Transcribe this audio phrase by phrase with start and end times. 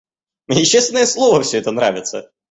[0.47, 2.31] Мне честное слово всё это нравится!